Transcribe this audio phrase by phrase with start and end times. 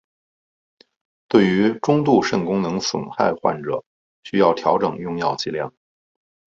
[1.27, 3.83] 对于中度肾功能损害患者
[4.23, 5.71] 需要调整用药剂量。